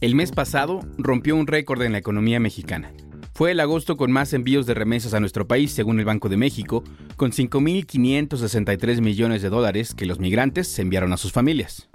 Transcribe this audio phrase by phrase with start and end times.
[0.00, 2.92] El mes pasado rompió un récord en la economía mexicana.
[3.34, 6.36] Fue el agosto con más envíos de remesas a nuestro país, según el Banco de
[6.36, 6.84] México,
[7.16, 11.88] con 5.563 millones de dólares que los migrantes se enviaron a sus familias.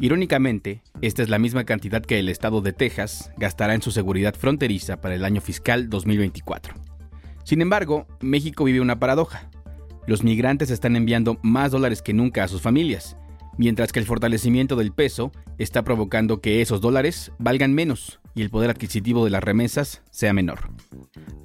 [0.00, 4.34] Irónicamente, esta es la misma cantidad que el estado de Texas gastará en su seguridad
[4.34, 6.74] fronteriza para el año fiscal 2024.
[7.44, 9.48] Sin embargo, México vive una paradoja.
[10.08, 13.16] Los migrantes están enviando más dólares que nunca a sus familias,
[13.58, 18.50] mientras que el fortalecimiento del peso está provocando que esos dólares valgan menos y el
[18.50, 20.70] poder adquisitivo de las remesas sea menor.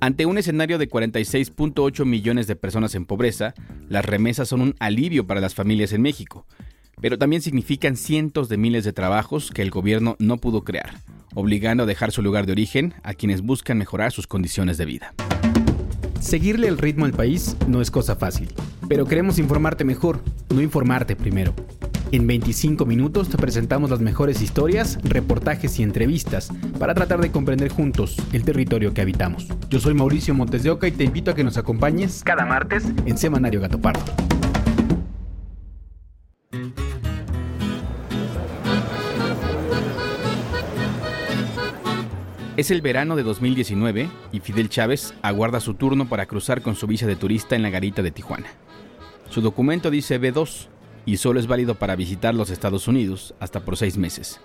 [0.01, 3.53] Ante un escenario de 46.8 millones de personas en pobreza,
[3.87, 6.45] las remesas son un alivio para las familias en México,
[7.01, 10.95] pero también significan cientos de miles de trabajos que el gobierno no pudo crear,
[11.35, 15.13] obligando a dejar su lugar de origen a quienes buscan mejorar sus condiciones de vida.
[16.19, 18.49] Seguirle el ritmo al país no es cosa fácil,
[18.89, 20.21] pero queremos informarte mejor,
[20.53, 21.53] no informarte primero.
[22.11, 27.69] En 25 minutos te presentamos las mejores historias, reportajes y entrevistas para tratar de comprender
[27.69, 29.47] juntos el territorio que habitamos.
[29.69, 32.85] Yo soy Mauricio Montes de Oca y te invito a que nos acompañes cada martes
[33.05, 34.01] en Semanario Gato Pardo.
[42.57, 46.87] Es el verano de 2019 y Fidel Chávez aguarda su turno para cruzar con su
[46.87, 48.47] visa de turista en la garita de Tijuana.
[49.29, 50.69] Su documento dice B2
[51.05, 54.39] y solo es válido para visitar los Estados Unidos hasta por seis meses.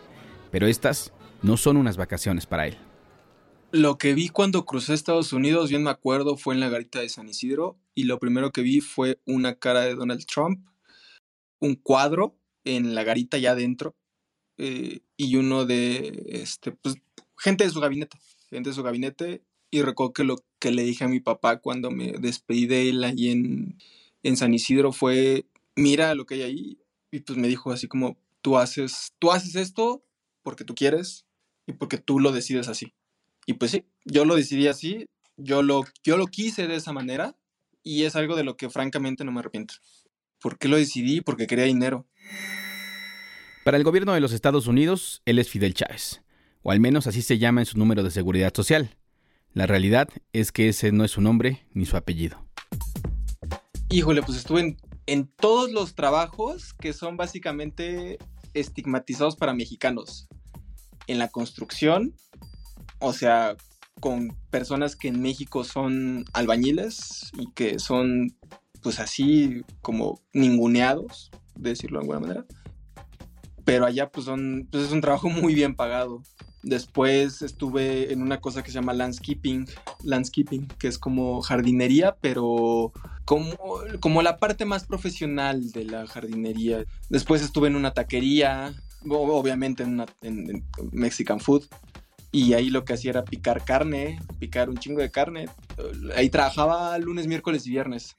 [0.51, 2.77] Pero estas no son unas vacaciones para él.
[3.71, 7.09] Lo que vi cuando crucé Estados Unidos, bien me acuerdo, fue en la garita de
[7.09, 10.65] San Isidro y lo primero que vi fue una cara de Donald Trump,
[11.59, 13.97] un cuadro en la garita ya adentro
[14.59, 16.95] eh, y uno de este, pues,
[17.37, 18.17] gente de su gabinete,
[18.49, 21.91] gente de su gabinete y recuerdo que lo que le dije a mi papá cuando
[21.91, 23.77] me despedí de él allí en,
[24.23, 25.47] en San Isidro fue
[25.77, 26.79] mira lo que hay ahí.
[27.11, 30.05] Y pues me dijo así como, tú haces, tú haces esto
[30.43, 31.27] porque tú quieres
[31.67, 32.95] y porque tú lo decides así.
[33.47, 37.37] Y pues sí, yo lo decidí así, yo lo, yo lo quise de esa manera
[37.83, 39.75] y es algo de lo que francamente no me arrepiento.
[40.41, 41.21] ¿Por qué lo decidí?
[41.21, 42.07] Porque quería dinero.
[43.65, 46.23] Para el gobierno de los Estados Unidos, él es Fidel Chávez,
[46.63, 48.97] o al menos así se llama en su número de seguridad social.
[49.53, 52.45] La realidad es que ese no es su nombre ni su apellido.
[53.89, 54.77] Híjole, pues estuve en
[55.07, 58.19] en todos los trabajos que son básicamente
[58.55, 60.29] estigmatizados para mexicanos.
[61.07, 62.15] En la construcción,
[62.99, 63.57] o sea,
[64.01, 68.37] con personas que en México son albañiles y que son
[68.83, 72.47] pues así como ninguneados, de decirlo de alguna manera.
[73.65, 76.23] Pero allá pues son pues es un trabajo muy bien pagado.
[76.65, 79.67] Después estuve en una cosa que se llama landscaping,
[80.03, 82.91] landscaping, que es como jardinería, pero
[83.27, 83.55] como,
[84.01, 86.85] como la parte más profesional de la jardinería.
[87.11, 88.73] Después estuve en una taquería,
[89.07, 91.65] obviamente en, una, en, Mexican food,
[92.33, 95.51] y ahí lo que hacía era picar carne, picar un chingo de carne.
[96.17, 98.17] Ahí trabajaba lunes, miércoles y viernes.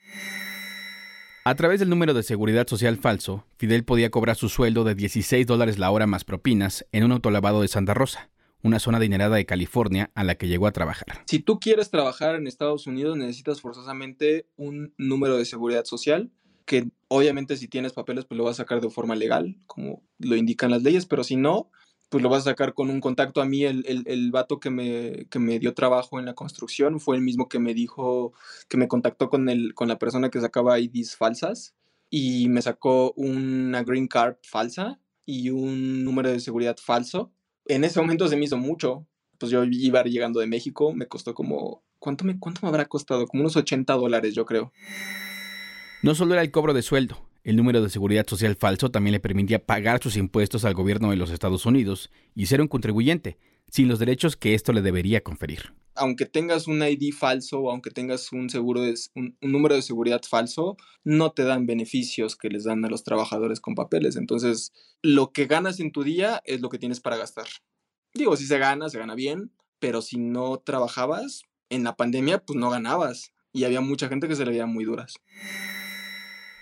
[1.48, 5.46] A través del número de seguridad social falso, Fidel podía cobrar su sueldo de 16
[5.46, 8.32] dólares la hora más propinas en un autolavado de Santa Rosa
[8.64, 11.22] una zona adinerada de California a la que llegó a trabajar.
[11.28, 16.32] Si tú quieres trabajar en Estados Unidos, necesitas forzosamente un número de seguridad social,
[16.66, 20.36] que obviamente si tienes papeles, pues lo vas a sacar de forma legal, como lo
[20.36, 21.70] indican las leyes, pero si no,
[22.16, 23.42] pues lo vas a sacar con un contacto.
[23.42, 27.02] A mí el, el, el vato que me, que me dio trabajo en la construcción
[27.02, 28.32] fue el mismo que me dijo,
[28.70, 31.76] que me contactó con, el, con la persona que sacaba IDs falsas
[32.10, 37.34] y me sacó una green card falsa y un número de seguridad falso
[37.66, 39.06] en ese momento se me hizo mucho.
[39.38, 43.28] Pues yo iba llegando de México, me costó como, ¿cuánto me, cuánto me habrá costado?
[43.28, 44.72] Como unos 80 dólares, yo creo.
[46.02, 49.20] No solo era el cobro de sueldo, el número de seguridad social falso también le
[49.20, 53.38] permitía pagar sus impuestos al gobierno de los Estados Unidos y ser un contribuyente,
[53.70, 55.74] sin los derechos que esto le debería conferir.
[55.94, 58.82] Aunque tengas un ID falso o aunque tengas un, seguro
[59.42, 63.76] número de seguridad falso, no te dan beneficios que les dan a los trabajadores con
[63.76, 64.16] papeles.
[64.16, 67.46] Entonces, lo que ganas en tu día es lo que tienes para gastar.
[68.16, 72.58] Digo, si se gana, se gana bien, pero si no trabajabas, en la pandemia, pues
[72.58, 73.34] no ganabas.
[73.54, 75.16] Y había mucha gente que se le veía muy duras.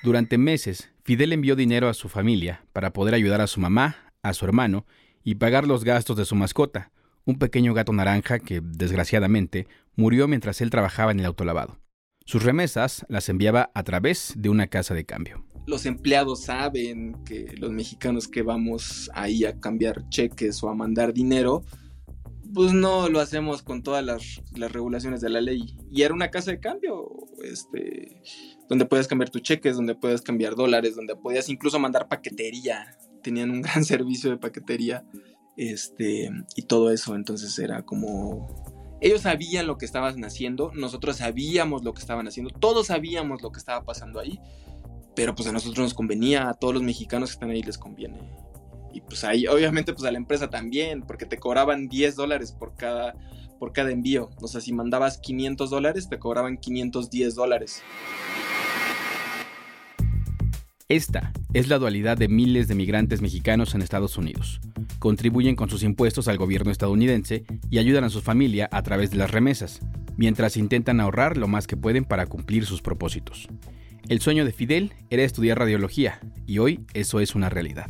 [0.04, 4.34] Durante meses, Fidel envió dinero a su familia para poder ayudar a su mamá, a
[4.34, 4.86] su hermano
[5.24, 6.92] y pagar los gastos de su mascota,
[7.24, 9.66] un pequeño gato naranja que, desgraciadamente,
[9.96, 11.80] murió mientras él trabajaba en el autolavado.
[12.26, 15.46] Sus remesas las enviaba a través de una casa de cambio.
[15.68, 21.14] Los empleados saben que los mexicanos que vamos ahí a cambiar cheques o a mandar
[21.14, 21.64] dinero,
[22.54, 25.78] pues no lo hacemos con todas las, regulaciones de la ley.
[25.90, 27.08] Y era una casa de cambio,
[27.42, 28.22] este,
[28.74, 32.98] donde puedes cambiar tus cheques, donde puedes cambiar dólares, donde podías incluso mandar paquetería.
[33.22, 35.06] Tenían un gran servicio de paquetería,
[35.56, 37.16] este, y todo eso.
[37.16, 38.48] Entonces era como
[39.00, 43.52] ellos sabían lo que estaban haciendo, nosotros sabíamos lo que estaban haciendo, todos sabíamos lo
[43.52, 44.40] que estaba pasando ahí,
[45.16, 48.18] pero pues a nosotros nos convenía, a todos los mexicanos que están ahí les conviene.
[48.92, 52.76] Y pues ahí, obviamente, pues a la empresa también, porque te cobraban 10 dólares por
[52.76, 53.14] cada,
[53.60, 54.30] por cada envío.
[54.42, 57.82] O sea, si mandabas 500 dólares, te cobraban 510 dólares.
[60.90, 64.60] Esta es la dualidad de miles de migrantes mexicanos en Estados Unidos
[65.04, 69.18] contribuyen con sus impuestos al gobierno estadounidense y ayudan a su familia a través de
[69.18, 69.82] las remesas,
[70.16, 73.50] mientras intentan ahorrar lo más que pueden para cumplir sus propósitos.
[74.08, 77.88] El sueño de Fidel era estudiar radiología, y hoy eso es una realidad.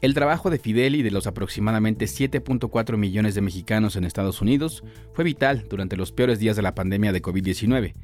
[0.00, 4.84] El trabajo de Fidel y de los aproximadamente 7.4 millones de mexicanos en Estados Unidos
[5.12, 7.94] fue vital durante los peores días de la pandemia de COVID-19,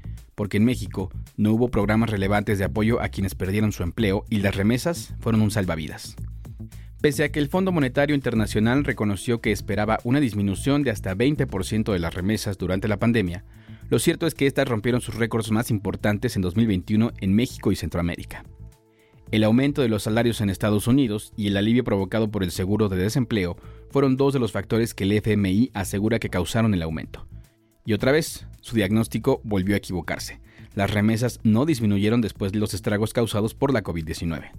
[0.40, 4.38] porque en México no hubo programas relevantes de apoyo a quienes perdieron su empleo y
[4.38, 6.16] las remesas fueron un salvavidas.
[7.02, 11.92] Pese a que el Fondo Monetario Internacional reconoció que esperaba una disminución de hasta 20%
[11.92, 13.44] de las remesas durante la pandemia,
[13.90, 17.76] lo cierto es que estas rompieron sus récords más importantes en 2021 en México y
[17.76, 18.42] Centroamérica.
[19.31, 22.88] El aumento de los salarios en Estados Unidos y el alivio provocado por el seguro
[22.88, 23.58] de desempleo
[23.90, 27.26] fueron dos de los factores que el FMI asegura que causaron el aumento.
[27.84, 30.40] Y otra vez, su diagnóstico volvió a equivocarse.
[30.74, 34.52] Las remesas no disminuyeron después de los estragos causados por la COVID-19.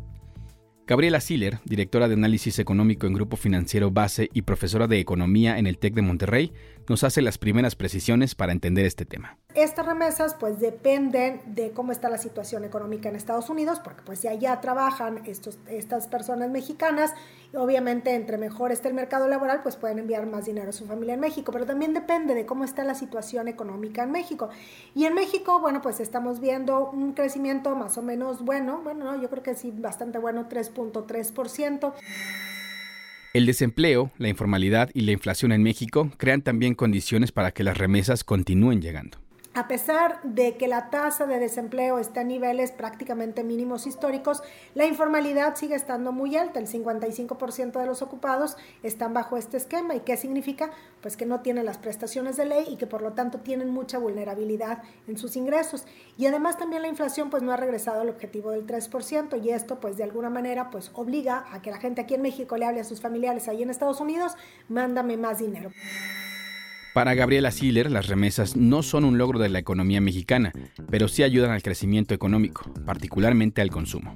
[0.87, 5.67] Gabriela Siller, directora de análisis económico en Grupo Financiero Base y profesora de economía en
[5.67, 6.51] el TEC de Monterrey,
[6.89, 9.37] nos hace las primeras precisiones para entender este tema.
[9.53, 14.21] Estas remesas pues dependen de cómo está la situación económica en Estados Unidos, porque pues
[14.21, 17.13] ya allá trabajan estos, estas personas mexicanas
[17.53, 21.15] obviamente entre mejor esté el mercado laboral pues pueden enviar más dinero a su familia
[21.15, 24.49] en México, pero también depende de cómo está la situación económica en México.
[24.95, 29.21] Y en México, bueno, pues estamos viendo un crecimiento más o menos bueno, bueno, ¿no?
[29.21, 31.93] yo creo que sí, bastante bueno, 3.3%.
[33.33, 37.77] El desempleo, la informalidad y la inflación en México crean también condiciones para que las
[37.77, 39.17] remesas continúen llegando.
[39.53, 44.41] A pesar de que la tasa de desempleo está a niveles prácticamente mínimos históricos,
[44.75, 46.57] la informalidad sigue estando muy alta.
[46.57, 49.93] El 55% de los ocupados están bajo este esquema.
[49.93, 50.71] ¿Y qué significa?
[51.01, 53.97] Pues que no tienen las prestaciones de ley y que por lo tanto tienen mucha
[53.97, 55.85] vulnerabilidad en sus ingresos.
[56.17, 59.81] Y además también la inflación pues no ha regresado al objetivo del 3% y esto
[59.81, 62.79] pues de alguna manera pues obliga a que la gente aquí en México le hable
[62.79, 64.37] a sus familiares ahí en Estados Unidos,
[64.69, 65.73] mándame más dinero.
[66.93, 70.51] Para Gabriela Siller, las remesas no son un logro de la economía mexicana,
[70.89, 74.13] pero sí ayudan al crecimiento económico, particularmente al consumo.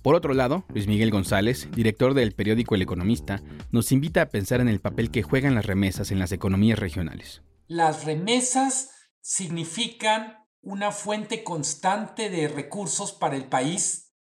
[0.00, 4.62] Por otro lado, Luis Miguel González, director del periódico El Economista, nos invita a pensar
[4.62, 7.42] en el papel que juegan las remesas en las economías regionales.
[7.66, 14.14] Las remesas significan una fuente constante de recursos para el país,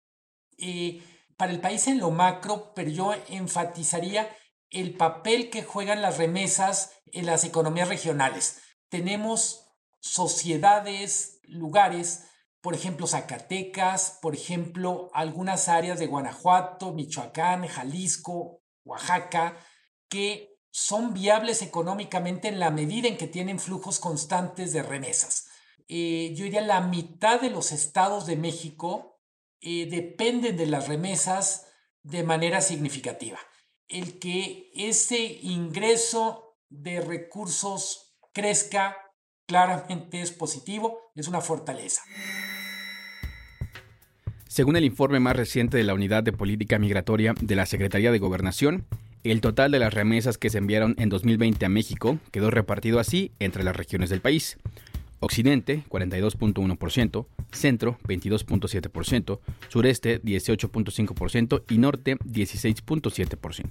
[0.57, 1.03] eh,
[1.37, 4.29] para el país en lo macro, pero yo enfatizaría
[4.69, 8.61] el papel que juegan las remesas en las economías regionales.
[8.89, 9.67] Tenemos
[9.99, 12.25] sociedades, lugares,
[12.61, 19.57] por ejemplo, Zacatecas, por ejemplo, algunas áreas de Guanajuato, Michoacán, Jalisco, Oaxaca,
[20.09, 25.47] que son viables económicamente en la medida en que tienen flujos constantes de remesas.
[25.87, 29.21] Eh, yo diría la mitad de los estados de México
[29.61, 31.67] eh, dependen de las remesas
[32.03, 33.39] de manera significativa
[33.87, 38.97] el que ese ingreso de recursos crezca
[39.47, 42.01] claramente es positivo, es una fortaleza.
[44.47, 48.19] Según el informe más reciente de la Unidad de Política Migratoria de la Secretaría de
[48.19, 48.85] Gobernación,
[49.23, 53.31] el total de las remesas que se enviaron en 2020 a México quedó repartido así
[53.39, 54.57] entre las regiones del país.
[55.19, 63.69] Occidente 42.1%, Centro 22.7%, Sureste 18.5% y Norte 16.7%.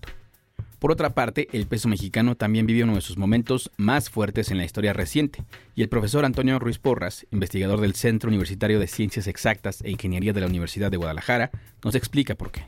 [0.79, 4.59] Por otra parte, el peso mexicano también vive uno de sus momentos más fuertes en
[4.59, 5.43] la historia reciente,
[5.75, 10.35] y el profesor Antonio Ruiz Porras, investigador del Centro Universitario de Ciencias Exactas e Ingeniería
[10.35, 11.51] de la Universidad de Guadalajara,
[11.83, 12.67] nos explica por qué.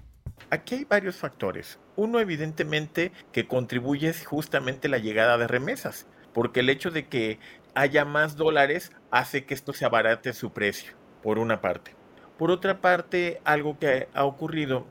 [0.49, 1.79] Aquí hay varios factores.
[1.97, 6.07] Uno, evidentemente, que contribuye justamente la llegada de remesas,
[6.37, 7.39] porque el hecho de que
[7.75, 11.95] haya más dólares hace que esto se abarate su precio, por una parte.
[12.37, 14.87] Por otra parte, algo que ha ocurrido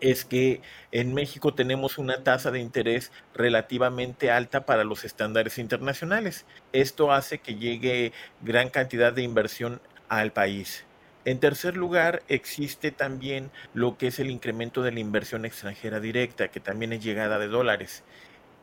[0.00, 0.60] es que
[0.92, 6.46] en México tenemos una tasa de interés relativamente alta para los estándares internacionales.
[6.72, 10.84] Esto hace que llegue gran cantidad de inversión al país.
[11.24, 16.46] En tercer lugar, existe también lo que es el incremento de la inversión extranjera directa,
[16.46, 18.04] que también es llegada de dólares.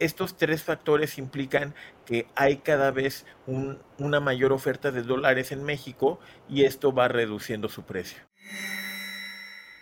[0.01, 1.75] Estos tres factores implican
[2.07, 7.69] que hay cada vez una mayor oferta de dólares en México y esto va reduciendo
[7.69, 8.17] su precio.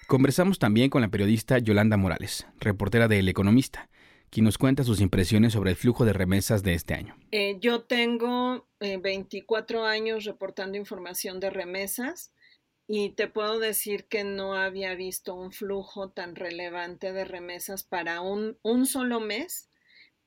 [0.08, 3.90] Conversamos también con la periodista Yolanda Morales, reportera de El Economista,
[4.30, 7.16] quien nos cuenta sus impresiones sobre el flujo de remesas de este año.
[7.32, 12.34] Eh, yo tengo 24 eh, años reportando información de remesas
[12.88, 18.20] y te puedo decir que no había visto un flujo tan relevante de remesas para
[18.20, 19.69] un, un solo mes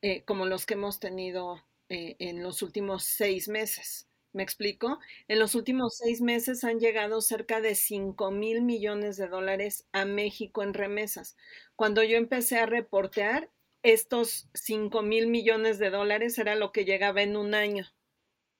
[0.02, 4.08] eh, como los que hemos tenido en los últimos seis meses.
[4.32, 4.98] ¿Me explico?
[5.28, 10.06] En los últimos seis meses han llegado cerca de 5 mil millones de dólares a
[10.06, 11.36] México en remesas.
[11.76, 13.50] Cuando yo empecé a reportear,
[13.82, 17.92] estos 5 mil millones de dólares era lo que llegaba en un año.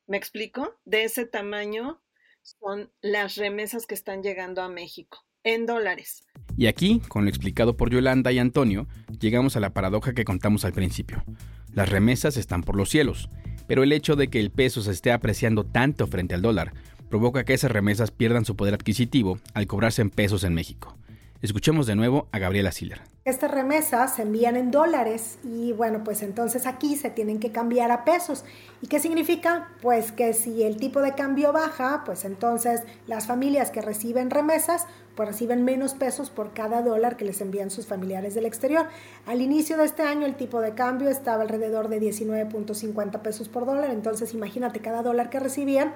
[0.07, 0.79] ¿Me explico?
[0.85, 2.03] De ese tamaño
[2.43, 6.25] son las remesas que están llegando a México en dólares.
[6.57, 8.87] Y aquí, con lo explicado por Yolanda y Antonio,
[9.21, 11.25] llegamos a la paradoja que contamos al principio.
[11.73, 13.29] Las remesas están por los cielos
[13.67, 16.73] pero el hecho de que el peso se esté apreciando tanto frente al dólar
[17.09, 20.97] provoca que esas remesas pierdan su poder adquisitivo al cobrarse en pesos en México.
[21.43, 23.01] Escuchemos de nuevo a Gabriela Siller.
[23.25, 27.91] Estas remesas se envían en dólares y bueno, pues entonces aquí se tienen que cambiar
[27.91, 28.45] a pesos.
[28.81, 29.69] ¿Y qué significa?
[29.81, 34.87] Pues que si el tipo de cambio baja, pues entonces las familias que reciben remesas,
[35.14, 38.87] pues reciben menos pesos por cada dólar que les envían sus familiares del exterior.
[39.26, 43.66] Al inicio de este año el tipo de cambio estaba alrededor de 19.50 pesos por
[43.66, 45.92] dólar, entonces imagínate cada dólar que recibían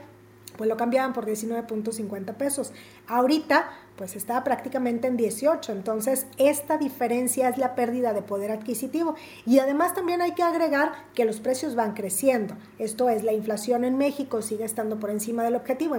[0.56, 2.72] pues lo cambiaban por 19.50 pesos.
[3.06, 9.14] Ahorita, pues está prácticamente en 18, entonces esta diferencia es la pérdida de poder adquisitivo.
[9.44, 13.84] Y además también hay que agregar que los precios van creciendo, esto es, la inflación
[13.84, 15.96] en México sigue estando por encima del objetivo.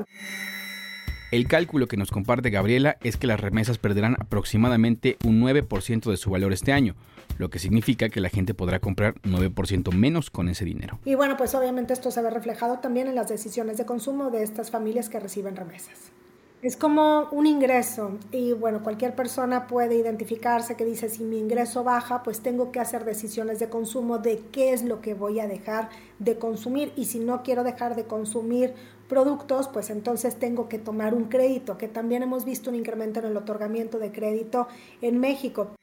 [1.29, 6.15] El cálculo que nos comparte Gabriela es que las remesas perderán aproximadamente un 9% de
[6.15, 6.95] su valor este año,
[7.37, 10.99] lo que significa que la gente podrá comprar 9% menos con ese dinero.
[11.03, 14.41] Y bueno, pues obviamente esto se ve reflejado también en las decisiones de consumo de
[14.41, 16.13] estas familias que reciben remesas.
[16.61, 21.83] Es como un ingreso y bueno, cualquier persona puede identificarse que dice si mi ingreso
[21.83, 25.47] baja, pues tengo que hacer decisiones de consumo de qué es lo que voy a
[25.47, 28.73] dejar de consumir y si no quiero dejar de consumir
[29.07, 33.27] productos, pues entonces tengo que tomar un crédito, que también hemos visto un incremento en
[33.27, 34.67] el otorgamiento de crédito
[35.01, 35.75] en México.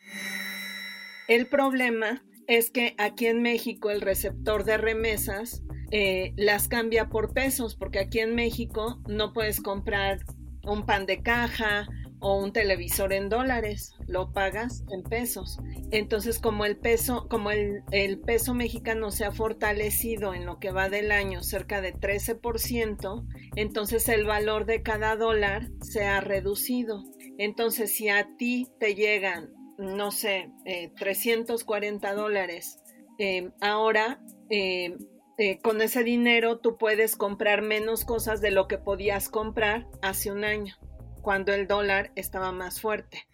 [1.28, 7.32] El problema es que aquí en México el receptor de remesas eh, las cambia por
[7.32, 10.24] pesos, porque aquí en México no puedes comprar
[10.64, 11.86] un pan de caja
[12.24, 15.58] o un televisor en dólares, lo pagas en pesos.
[15.90, 17.84] Entonces, como el peso, como el,
[18.26, 23.26] peso mexicano se ha fortalecido en lo que va del año cerca de 13%,
[23.56, 27.04] entonces el valor de cada dólar se ha reducido.
[27.36, 30.50] Entonces, si a ti te llegan, no sé,
[30.96, 32.78] 340 eh, dólares,
[33.18, 34.96] eh, ahora eh,
[35.36, 40.30] eh, con ese dinero tú puedes comprar menos cosas de lo que podías comprar hace
[40.30, 40.76] un año,
[41.24, 43.26] cuando el dólar estaba más fuerte.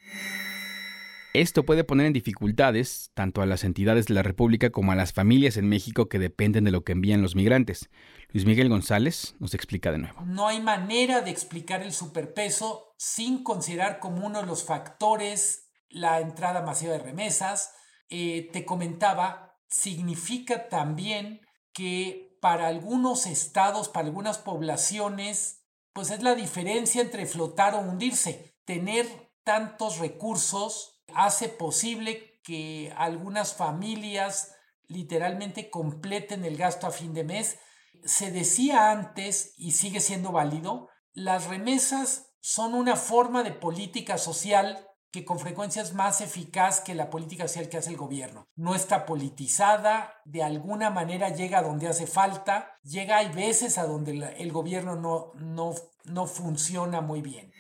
[1.34, 5.12] Esto puede poner en dificultades tanto a las entidades de la República como a las
[5.12, 7.90] familias en México que dependen de lo que envían los migrantes.
[8.30, 10.22] Luis Miguel González nos explica de nuevo.
[10.22, 16.20] No hay manera de explicar el superpeso sin considerar como uno de los factores la
[16.20, 17.74] entrada masiva de remesas.
[18.08, 21.40] Eh, te comentaba, significa también
[21.72, 25.59] que para algunos estados, para algunas poblaciones,
[26.00, 28.56] pues es la diferencia entre flotar o hundirse.
[28.64, 29.06] Tener
[29.44, 34.54] tantos recursos hace posible que algunas familias
[34.86, 37.58] literalmente completen el gasto a fin de mes.
[38.02, 44.88] Se decía antes, y sigue siendo válido, las remesas son una forma de política social
[45.10, 48.48] que con frecuencia es más eficaz que la política social que hace el gobierno.
[48.56, 53.86] No está politizada, de alguna manera llega a donde hace falta, llega hay veces a
[53.86, 55.74] donde el gobierno no, no,
[56.04, 57.52] no funciona muy bien.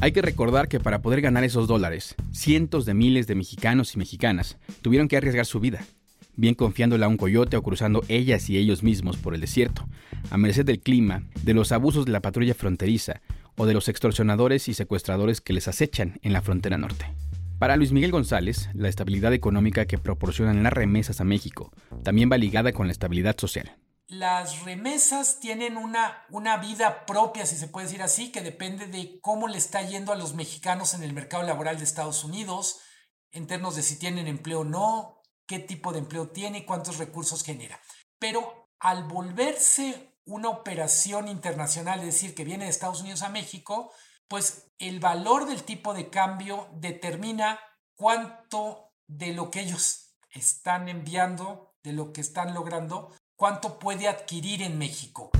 [0.00, 3.98] Hay que recordar que para poder ganar esos dólares, cientos de miles de mexicanos y
[3.98, 5.84] mexicanas tuvieron que arriesgar su vida,
[6.34, 9.86] bien confiándola a un coyote o cruzando ellas y ellos mismos por el desierto,
[10.30, 13.20] a merced del clima, de los abusos de la patrulla fronteriza
[13.56, 17.06] o de los extorsionadores y secuestradores que les acechan en la frontera norte.
[17.58, 21.70] Para Luis Miguel González, la estabilidad económica que proporcionan las remesas a México
[22.02, 23.76] también va ligada con la estabilidad social.
[24.08, 29.20] las remesas tienen una, una vida propia, si se puede decir así, que depende de
[29.20, 32.80] cómo le está yendo a los mexicanos en el mercado laboral de Estados Unidos,
[33.30, 37.44] en términos de si tienen empleo o no, qué tipo de empleo tiene, cuántos recursos
[37.44, 37.80] genera.
[38.18, 43.92] Pero al volverse una operación internacional, es decir, que viene de Estados Unidos a México,
[44.28, 47.58] pues el valor del tipo de cambio determina
[47.94, 54.62] cuánto de lo que ellos están enviando, de lo que están logrando, cuánto puede adquirir
[54.62, 55.30] en México.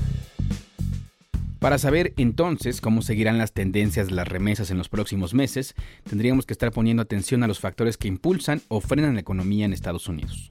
[1.59, 6.45] Para saber entonces cómo seguirán las tendencias de las remesas en los próximos meses, tendríamos
[6.45, 10.09] que estar poniendo atención a los factores que impulsan o frenan la economía en Estados
[10.09, 10.49] Unidos.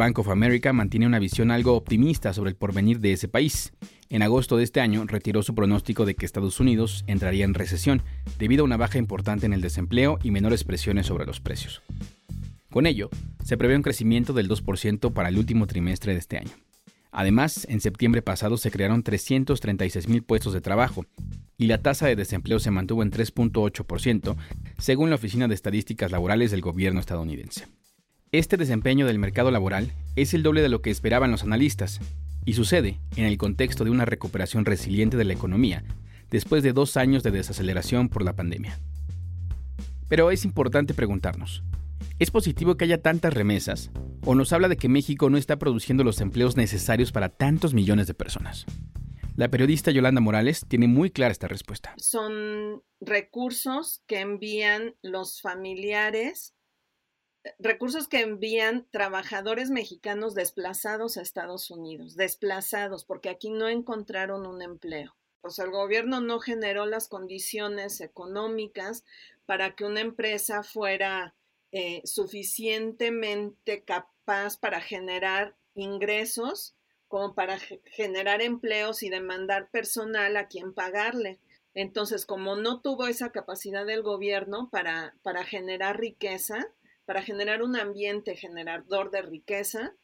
[0.00, 3.74] Bank of America mantiene una visión algo optimista sobre el porvenir de ese país.
[4.08, 8.00] En agosto de este año retiró su pronóstico de que Estados Unidos entraría en recesión
[8.38, 11.82] debido a una baja importante en el desempleo y menores presiones sobre los precios.
[12.70, 13.10] Con ello,
[13.44, 16.52] se prevé un crecimiento del 2% para el último trimestre de este año.
[17.12, 21.04] Además, en septiembre pasado se crearon 336 mil puestos de trabajo
[21.58, 24.34] y la tasa de desempleo se mantuvo en 3.8%,
[24.78, 27.66] según la Oficina de Estadísticas Laborales del gobierno estadounidense.
[28.32, 32.00] Este desempeño del mercado laboral es el doble de lo que esperaban los analistas
[32.44, 35.82] y sucede en el contexto de una recuperación resiliente de la economía
[36.30, 38.78] después de dos años de desaceleración por la pandemia.
[40.08, 41.64] Pero es importante preguntarnos,
[42.20, 43.90] ¿Es positivo que haya tantas remesas?
[44.24, 48.06] ¿O nos habla de que México no está produciendo los empleos necesarios para tantos millones
[48.06, 48.66] de personas?
[49.36, 51.94] La periodista Yolanda Morales tiene muy clara esta respuesta.
[51.96, 56.54] Son recursos que envían los familiares,
[57.58, 64.62] recursos que envían trabajadores mexicanos desplazados a Estados Unidos, desplazados porque aquí no encontraron un
[64.62, 65.16] empleo.
[65.42, 69.04] O sea, el gobierno no generó las condiciones económicas
[69.46, 71.34] para que una empresa fuera
[71.72, 76.74] eh, suficientemente capaz para generar ingresos
[77.08, 81.40] como para generar empleos y demandar personal a quien pagarle.
[81.74, 86.68] Entonces, como no tuvo esa capacidad del gobierno para, para generar riqueza,
[87.10, 89.94] para generar un ambiente generador de riqueza,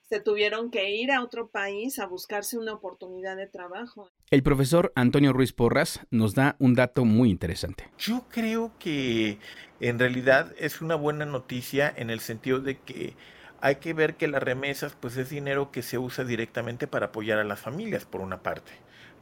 [0.00, 4.10] se tuvieron que ir a otro país a buscarse una oportunidad de trabajo.
[4.32, 7.88] El profesor Antonio Ruiz Porras nos da un dato muy interesante.
[7.98, 9.38] Yo creo que
[9.78, 13.14] en realidad es una buena noticia en el sentido de que
[13.60, 17.38] hay que ver que las remesas pues es dinero que se usa directamente para apoyar
[17.38, 18.72] a las familias por una parte.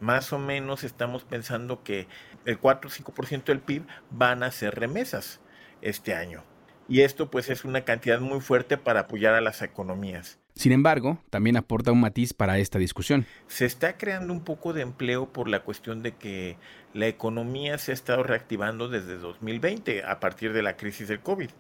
[0.01, 2.09] Más o menos estamos pensando que
[2.47, 5.43] el 4 o 5% del PIB van a ser remesas
[5.83, 6.43] este año.
[6.89, 10.39] Y esto pues es una cantidad muy fuerte para apoyar a las economías.
[10.55, 13.27] Sin embargo, también aporta un matiz para esta discusión.
[13.49, 16.57] Se está creando un poco de empleo por la cuestión de que
[16.93, 21.51] la economía se ha estado reactivando desde 2020 a partir de la crisis del COVID.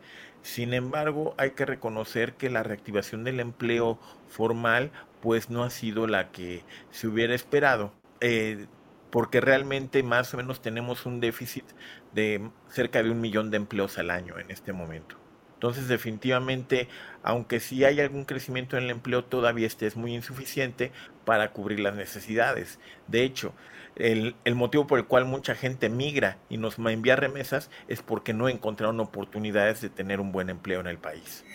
[0.43, 6.07] Sin embargo, hay que reconocer que la reactivación del empleo formal pues no ha sido
[6.07, 7.93] la que se hubiera esperado.
[8.21, 8.67] Eh,
[9.15, 11.65] porque realmente más o menos tenemos un déficit
[12.15, 15.17] de cerca de un millón de empleos al año en este momento.
[15.65, 16.89] Entonces, definitivamente,
[17.23, 20.93] aunque sí hay algún crecimiento en el empleo, todavía este es muy insuficiente
[21.25, 22.79] para cubrir las necesidades.
[23.09, 23.55] De hecho,
[23.97, 28.35] el, el, motivo por el cual mucha gente migra y nos envía remesas es porque
[28.35, 31.47] no encontraron oportunidades de tener un buen empleo en el país.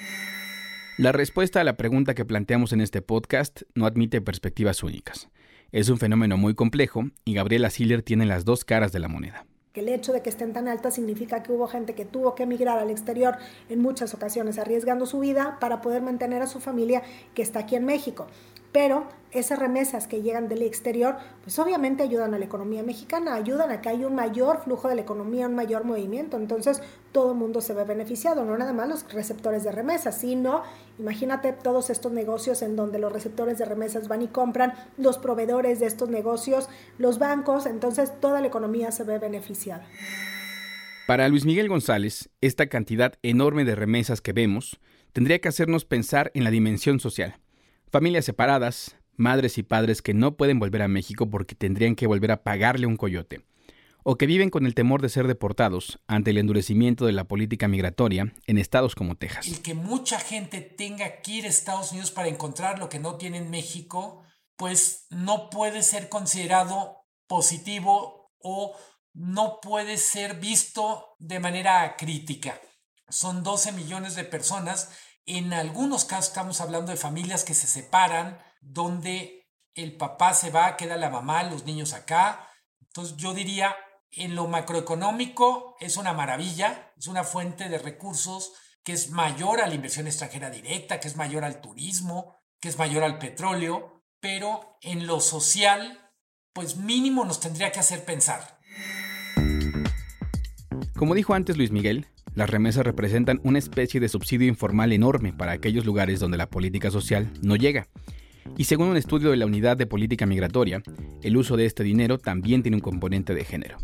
[0.98, 5.30] La respuesta a la pregunta que planteamos en este podcast no admite perspectivas únicas.
[5.72, 9.45] Es un fenómeno muy complejo y Gabriela Siller tiene las dos caras de la moneda
[9.74, 12.44] que el hecho de que estén tan altas significa que hubo gente que tuvo que
[12.44, 13.38] emigrar al exterior
[13.70, 17.04] en muchas ocasiones, arriesgando su vida para poder mantener a su familia
[17.34, 18.28] que está aquí en México
[18.72, 23.70] pero esas remesas que llegan del exterior, pues obviamente ayudan a la economía mexicana, ayudan
[23.70, 27.38] a que haya un mayor flujo de la economía, un mayor movimiento, entonces todo el
[27.38, 30.64] mundo se ve beneficiado, no nada más los receptores de remesas, sino
[30.98, 35.80] imagínate todos estos negocios en donde los receptores de remesas van y compran, los proveedores
[35.80, 39.86] de estos negocios, los bancos, entonces toda la economía se ve beneficiada.
[41.06, 44.80] Para Luis Miguel González, esta cantidad enorme de remesas que vemos
[45.14, 47.40] tendría que hacernos pensar en la dimensión social
[47.91, 52.32] Familias separadas, madres y padres que no pueden volver a México porque tendrían que volver
[52.32, 53.41] a pagarle un coyote,
[54.04, 57.67] o que viven con el temor de ser deportados ante el endurecimiento de la política
[57.67, 59.47] migratoria en estados como Texas.
[59.47, 63.15] Y que mucha gente tenga que ir a Estados Unidos para encontrar lo que no
[63.15, 64.23] tiene en México,
[64.56, 68.78] pues no puede ser considerado positivo o
[69.13, 72.62] no puede ser visto de manera crítica.
[73.10, 74.91] Son 12 millones de personas
[75.38, 80.76] en algunos casos estamos hablando de familias que se separan, donde el papá se va,
[80.76, 82.50] queda la mamá, los niños acá.
[82.82, 83.76] Entonces yo diría,
[84.12, 89.68] en lo macroeconómico es una maravilla, es una fuente de recursos que es mayor a
[89.68, 94.80] la inversión extranjera directa, que es mayor al turismo, que es mayor al petróleo, pero
[94.82, 96.12] en lo social,
[96.54, 98.60] pues mínimo nos tendría que hacer pensar.
[101.00, 105.54] Como dijo antes Luis Miguel, las remesas representan una especie de subsidio informal enorme para
[105.54, 107.88] aquellos lugares donde la política social no llega.
[108.58, 110.84] Y según un estudio de la Unidad de Política Migratoria,
[111.24, 113.78] el uso de este dinero también tiene un componente de género.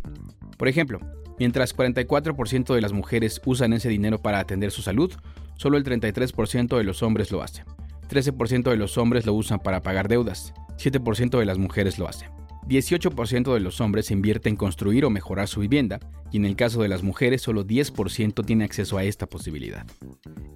[0.57, 0.99] Por ejemplo,
[1.39, 5.13] mientras 44% de las mujeres usan ese dinero para atender su salud,
[5.55, 7.63] solo el 33% de los hombres lo hacen.
[8.09, 12.29] 13% de los hombres lo usan para pagar deudas, 7% de las mujeres lo hacen.
[12.67, 15.99] 18% de los hombres invierte en construir o mejorar su vivienda
[16.31, 19.85] y en el caso de las mujeres solo 10% tiene acceso a esta posibilidad.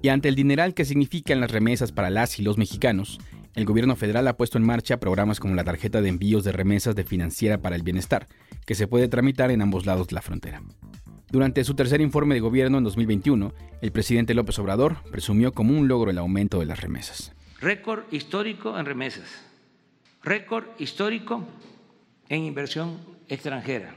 [0.01, 3.19] Y ante el dineral que significan las remesas para las y los mexicanos,
[3.55, 6.95] el gobierno federal ha puesto en marcha programas como la tarjeta de envíos de remesas
[6.95, 8.27] de Financiera para el Bienestar,
[8.65, 10.63] que se puede tramitar en ambos lados de la frontera.
[11.31, 15.87] Durante su tercer informe de gobierno en 2021, el presidente López Obrador presumió como un
[15.87, 17.33] logro el aumento de las remesas.
[17.61, 19.45] Récord histórico en remesas.
[20.23, 21.45] Récord histórico
[22.29, 23.95] en inversión extranjera,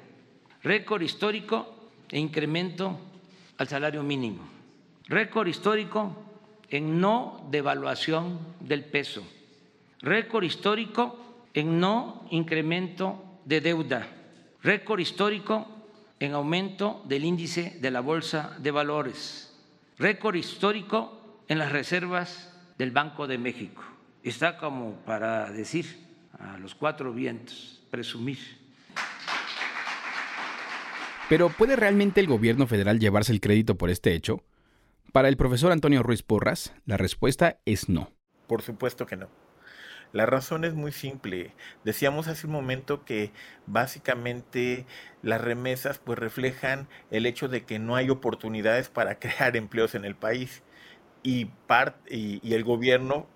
[0.62, 1.68] récord histórico
[2.08, 2.98] e incremento
[3.58, 4.42] al salario mínimo,
[5.06, 6.16] récord histórico
[6.70, 9.22] en no devaluación del peso,
[10.00, 14.08] récord histórico en no incremento de deuda,
[14.62, 15.68] récord histórico
[16.18, 19.52] en aumento del índice de la Bolsa de Valores,
[19.98, 23.82] récord histórico en las reservas del Banco de México.
[24.22, 25.98] Está como para decir
[26.38, 28.38] a los cuatro vientos presumir.
[31.28, 34.42] Pero ¿puede realmente el gobierno federal llevarse el crédito por este hecho?
[35.12, 38.10] Para el profesor Antonio Ruiz Porras, la respuesta es no.
[38.48, 39.28] Por supuesto que no.
[40.12, 41.54] La razón es muy simple.
[41.84, 43.30] Decíamos hace un momento que
[43.66, 44.86] básicamente
[45.22, 50.06] las remesas pues reflejan el hecho de que no hay oportunidades para crear empleos en
[50.06, 50.62] el país
[51.22, 51.50] y,
[52.10, 53.26] y, y el gobierno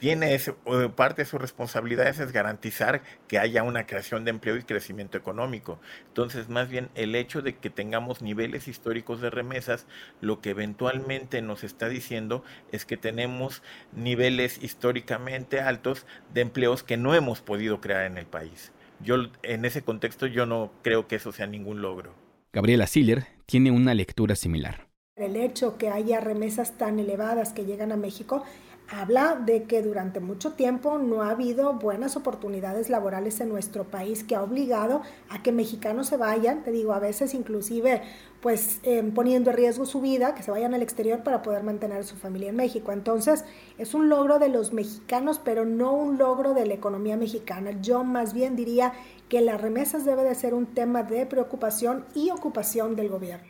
[0.00, 0.54] tiene ese,
[0.96, 5.78] parte de sus responsabilidades es garantizar que haya una creación de empleo y crecimiento económico.
[6.08, 9.86] Entonces, más bien el hecho de que tengamos niveles históricos de remesas,
[10.22, 16.96] lo que eventualmente nos está diciendo es que tenemos niveles históricamente altos de empleos que
[16.96, 18.72] no hemos podido crear en el país.
[19.00, 22.14] Yo en ese contexto yo no creo que eso sea ningún logro.
[22.54, 24.88] Gabriela Siller tiene una lectura similar.
[25.16, 28.42] El hecho que haya remesas tan elevadas que llegan a México
[28.90, 34.24] habla de que durante mucho tiempo no ha habido buenas oportunidades laborales en nuestro país
[34.24, 38.02] que ha obligado a que mexicanos se vayan, te digo, a veces inclusive
[38.40, 41.98] pues em, poniendo en riesgo su vida, que se vayan al exterior para poder mantener
[41.98, 42.90] a su familia en México.
[42.90, 43.44] Entonces,
[43.78, 47.72] es un logro de los mexicanos, pero no un logro de la economía mexicana.
[47.82, 48.94] Yo más bien diría
[49.28, 53.46] que las remesas debe de ser un tema de preocupación y ocupación del gobierno.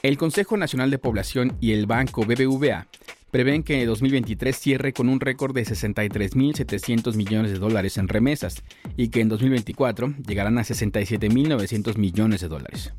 [0.00, 2.86] El Consejo Nacional de Población y el banco BBVA
[3.32, 8.62] prevén que 2023 cierre con un récord de 63.700 millones de dólares en remesas
[8.96, 12.94] y que en 2024 llegarán a 67.900 millones de dólares.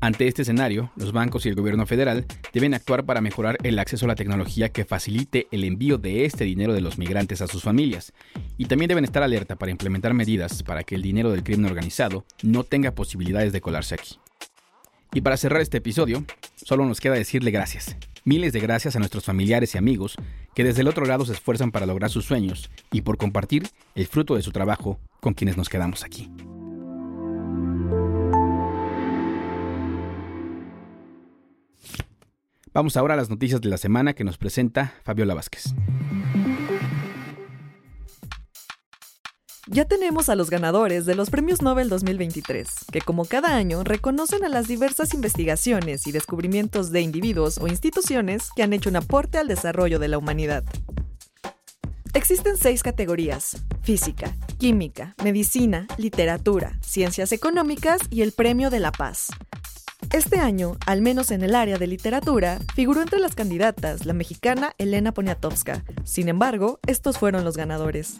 [0.00, 4.04] Ante este escenario, los bancos y el gobierno federal deben actuar para mejorar el acceso
[4.04, 7.62] a la tecnología que facilite el envío de este dinero de los migrantes a sus
[7.62, 8.12] familias,
[8.58, 12.26] y también deben estar alerta para implementar medidas para que el dinero del crimen organizado
[12.42, 14.18] no tenga posibilidades de colarse aquí.
[15.16, 16.26] Y para cerrar este episodio,
[16.56, 17.96] solo nos queda decirle gracias.
[18.24, 20.14] Miles de gracias a nuestros familiares y amigos
[20.54, 24.06] que desde el otro lado se esfuerzan para lograr sus sueños y por compartir el
[24.08, 26.30] fruto de su trabajo con quienes nos quedamos aquí.
[32.74, 35.74] Vamos ahora a las noticias de la semana que nos presenta Fabiola Vázquez.
[39.76, 44.42] Ya tenemos a los ganadores de los Premios Nobel 2023, que como cada año reconocen
[44.42, 49.36] a las diversas investigaciones y descubrimientos de individuos o instituciones que han hecho un aporte
[49.36, 50.64] al desarrollo de la humanidad.
[52.14, 59.28] Existen seis categorías, física, química, medicina, literatura, ciencias económicas y el Premio de la Paz.
[60.10, 64.74] Este año, al menos en el área de literatura, figuró entre las candidatas la mexicana
[64.78, 65.84] Elena Poniatowska.
[66.04, 68.14] Sin embargo, estos fueron los ganadores.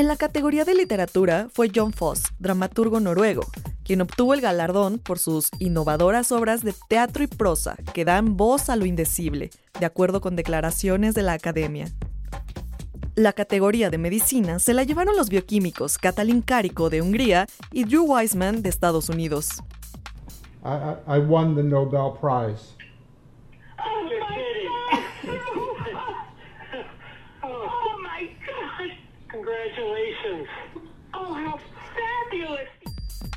[0.00, 3.42] En la categoría de literatura fue John Foss, dramaturgo noruego,
[3.84, 8.70] quien obtuvo el galardón por sus innovadoras obras de teatro y prosa que dan voz
[8.70, 11.86] a lo indecible, de acuerdo con declaraciones de la Academia.
[13.14, 18.04] La categoría de medicina se la llevaron los bioquímicos Katalin Kariko de Hungría y Drew
[18.04, 19.50] Weissman de Estados Unidos.
[20.64, 22.79] I, won the Nobel Prize.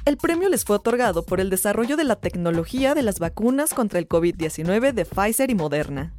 [0.06, 4.00] El premio les fue otorgado por el desarrollo de la tecnología de las vacunas contra
[4.00, 6.14] el COVID-19 de Pfizer y Moderna.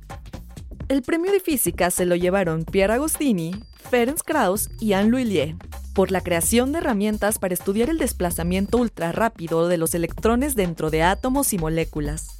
[0.88, 3.54] El premio de física se lo llevaron Pierre Agostini,
[3.90, 5.56] Ferenc Krauss y Anne Lhuillier
[5.94, 11.02] por la creación de herramientas para estudiar el desplazamiento ultrarrápido de los electrones dentro de
[11.02, 12.38] átomos y moléculas.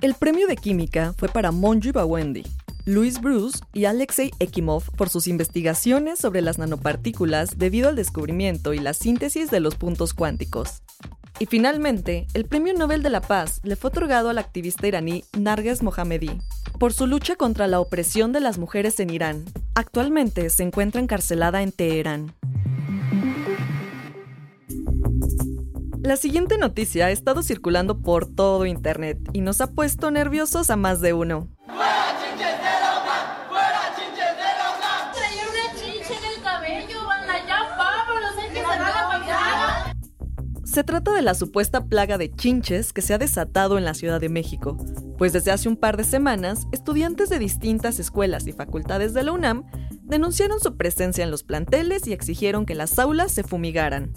[0.00, 2.44] El premio de química fue para Monju Bawendi,
[2.84, 8.80] Louis Bruce y Alexei Ekimov por sus investigaciones sobre las nanopartículas debido al descubrimiento y
[8.80, 10.82] la síntesis de los puntos cuánticos.
[11.38, 15.82] Y finalmente, el Premio Nobel de la Paz le fue otorgado al activista iraní Narges
[15.82, 16.40] Mohammedi
[16.80, 19.44] por su lucha contra la opresión de las mujeres en Irán.
[19.76, 22.34] Actualmente se encuentra encarcelada en Teherán.
[26.02, 30.76] La siguiente noticia ha estado circulando por todo Internet y nos ha puesto nerviosos a
[30.76, 31.48] más de uno.
[40.72, 44.22] Se trata de la supuesta plaga de chinches que se ha desatado en la Ciudad
[44.22, 44.78] de México,
[45.18, 49.32] pues desde hace un par de semanas, estudiantes de distintas escuelas y facultades de la
[49.32, 49.66] UNAM
[50.02, 54.14] denunciaron su presencia en los planteles y exigieron que las aulas se fumigaran.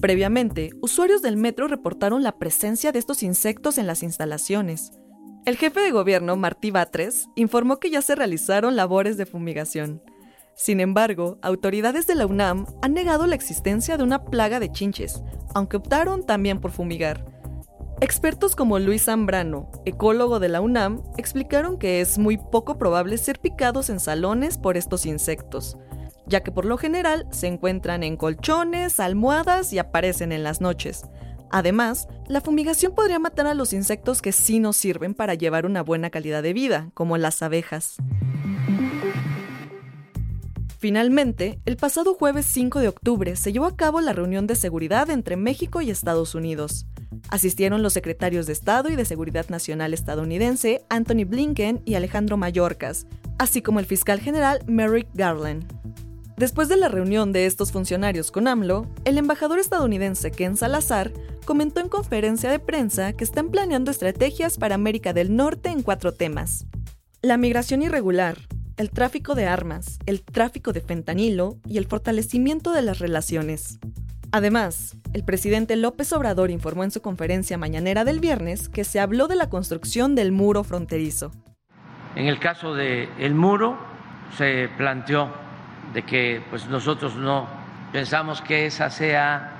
[0.00, 4.90] Previamente, usuarios del metro reportaron la presencia de estos insectos en las instalaciones.
[5.44, 10.00] El jefe de gobierno, Martí Batres, informó que ya se realizaron labores de fumigación.
[10.56, 15.22] Sin embargo, autoridades de la UNAM han negado la existencia de una plaga de chinches,
[15.52, 17.24] aunque optaron también por fumigar.
[18.00, 23.40] Expertos como Luis Zambrano, ecólogo de la UNAM, explicaron que es muy poco probable ser
[23.40, 25.76] picados en salones por estos insectos,
[26.26, 31.04] ya que por lo general se encuentran en colchones, almohadas y aparecen en las noches.
[31.50, 35.82] Además, la fumigación podría matar a los insectos que sí nos sirven para llevar una
[35.82, 37.96] buena calidad de vida, como las abejas.
[40.84, 45.08] Finalmente, el pasado jueves 5 de octubre se llevó a cabo la reunión de seguridad
[45.08, 46.84] entre México y Estados Unidos.
[47.30, 53.06] Asistieron los secretarios de Estado y de Seguridad Nacional estadounidense Anthony Blinken y Alejandro Mayorkas,
[53.38, 55.64] así como el fiscal general Merrick Garland.
[56.36, 61.14] Después de la reunión de estos funcionarios con AMLO, el embajador estadounidense Ken Salazar
[61.46, 66.12] comentó en conferencia de prensa que están planeando estrategias para América del Norte en cuatro
[66.12, 66.66] temas.
[67.22, 68.36] La migración irregular,
[68.76, 73.78] el tráfico de armas, el tráfico de fentanilo y el fortalecimiento de las relaciones.
[74.32, 79.28] Además, el presidente López Obrador informó en su conferencia mañanera del viernes que se habló
[79.28, 81.30] de la construcción del muro fronterizo.
[82.16, 83.78] En el caso del muro
[84.36, 85.28] se planteó
[85.92, 87.46] de que pues nosotros no
[87.92, 89.52] pensamos que esa sea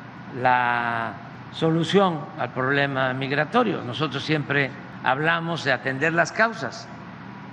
[0.43, 1.15] la
[1.53, 3.83] solución al problema migratorio.
[3.85, 4.71] Nosotros siempre
[5.05, 6.89] hablamos de atender las causas.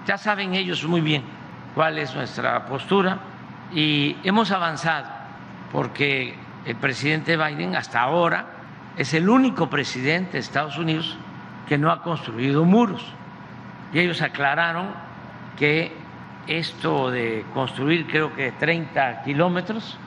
[0.08, 1.41] Ya saben ellos muy bien
[1.76, 3.20] cuál es nuestra postura
[3.74, 5.08] y hemos avanzado
[5.72, 8.46] porque el presidente Biden hasta ahora
[8.98, 11.18] es el único presidente de Estados Unidos
[11.68, 13.06] que no ha construido muros.
[13.94, 14.90] Y ellos aclararon
[15.58, 15.94] que
[16.48, 19.98] esto de construir creo que 30 kilómetros,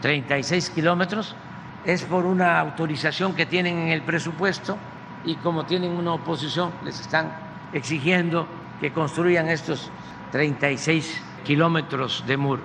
[0.00, 1.36] 36 kilómetros,
[1.84, 4.76] es por una autorización que tienen en el presupuesto
[5.24, 7.30] y como tienen una oposición les están
[7.72, 8.46] exigiendo
[8.80, 9.90] que construyan estos
[10.32, 12.62] 36 kilómetros de muro.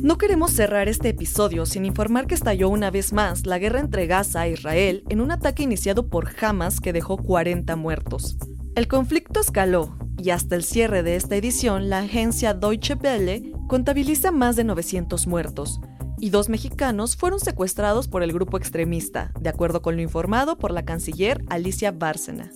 [0.00, 4.06] No queremos cerrar este episodio sin informar que estalló una vez más la guerra entre
[4.08, 8.36] Gaza e Israel en un ataque iniciado por Hamas que dejó 40 muertos.
[8.74, 14.32] El conflicto escaló y hasta el cierre de esta edición la agencia Deutsche Welle contabiliza
[14.32, 15.80] más de 900 muertos
[16.18, 20.70] y dos mexicanos fueron secuestrados por el grupo extremista, de acuerdo con lo informado por
[20.70, 22.50] la canciller Alicia Bárcena.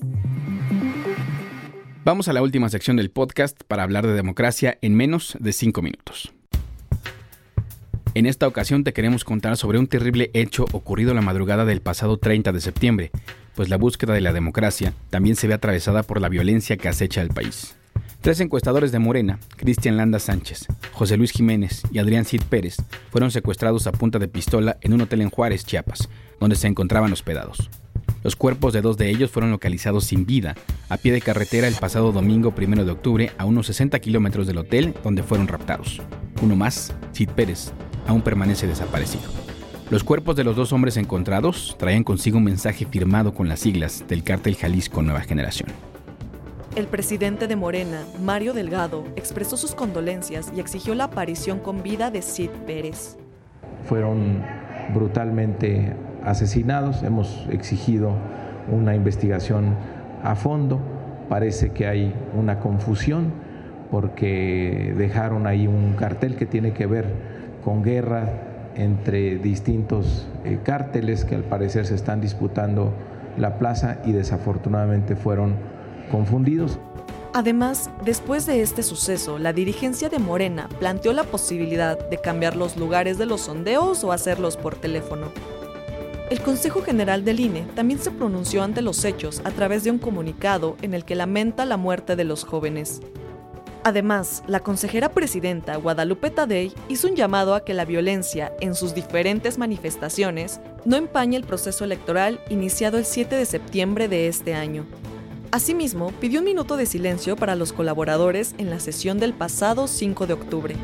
[2.06, 5.82] Vamos a la última sección del podcast para hablar de democracia en menos de cinco
[5.82, 6.32] minutos.
[8.14, 12.16] En esta ocasión te queremos contar sobre un terrible hecho ocurrido la madrugada del pasado
[12.16, 13.10] 30 de septiembre,
[13.56, 17.22] pues la búsqueda de la democracia también se ve atravesada por la violencia que acecha
[17.22, 17.74] al país.
[18.20, 22.76] Tres encuestadores de Morena, Cristian Landa Sánchez, José Luis Jiménez y Adrián Cid Pérez,
[23.10, 27.12] fueron secuestrados a punta de pistola en un hotel en Juárez, Chiapas, donde se encontraban
[27.12, 27.68] hospedados.
[28.26, 30.56] Los cuerpos de dos de ellos fueron localizados sin vida
[30.88, 34.58] a pie de carretera el pasado domingo 1 de octubre a unos 60 kilómetros del
[34.58, 36.02] hotel donde fueron raptados.
[36.42, 37.70] Uno más, Sid Pérez,
[38.04, 39.22] aún permanece desaparecido.
[39.90, 44.04] Los cuerpos de los dos hombres encontrados traían consigo un mensaje firmado con las siglas
[44.08, 45.68] del cártel Jalisco Nueva Generación.
[46.74, 52.10] El presidente de Morena, Mario Delgado, expresó sus condolencias y exigió la aparición con vida
[52.10, 53.18] de Sid Pérez.
[53.84, 54.42] Fueron
[54.92, 55.94] brutalmente
[56.26, 57.02] asesinados.
[57.02, 58.12] Hemos exigido
[58.70, 59.74] una investigación
[60.22, 60.80] a fondo.
[61.30, 63.32] Parece que hay una confusión
[63.90, 67.06] porque dejaron ahí un cartel que tiene que ver
[67.64, 68.28] con guerra
[68.74, 72.92] entre distintos eh, cárteles que al parecer se están disputando
[73.38, 75.54] la plaza y desafortunadamente fueron
[76.10, 76.78] confundidos.
[77.32, 82.76] Además, después de este suceso, la dirigencia de Morena planteó la posibilidad de cambiar los
[82.76, 85.26] lugares de los sondeos o hacerlos por teléfono.
[86.28, 89.98] El Consejo General del INE también se pronunció ante los hechos a través de un
[89.98, 93.00] comunicado en el que lamenta la muerte de los jóvenes.
[93.84, 98.92] Además, la consejera presidenta Guadalupe Tadei hizo un llamado a que la violencia en sus
[98.92, 104.84] diferentes manifestaciones no empañe el proceso electoral iniciado el 7 de septiembre de este año.
[105.52, 110.26] Asimismo, pidió un minuto de silencio para los colaboradores en la sesión del pasado 5
[110.26, 110.76] de octubre.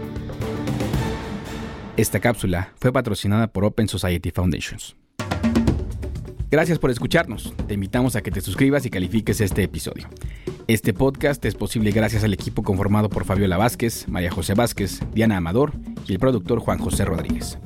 [1.96, 5.01] Esta cápsula fue patrocinada por Open Society Foundations.
[6.52, 7.54] Gracias por escucharnos.
[7.66, 10.06] Te invitamos a que te suscribas y califiques este episodio.
[10.68, 15.38] Este podcast es posible gracias al equipo conformado por Fabiola Vázquez, María José Vázquez, Diana
[15.38, 15.72] Amador
[16.06, 17.56] y el productor Juan José Rodríguez.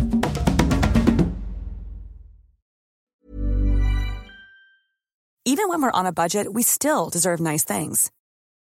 [5.45, 8.13] Even when we're on a budget, we still deserve nice things.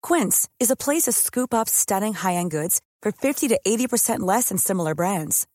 [0.01, 4.47] Quince is a place to scoop up stunning high-end goods for 50 to 80% less
[4.47, 5.45] than similar brands.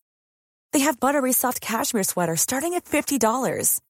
[0.74, 3.18] They have buttery soft cashmere sweaters starting at $50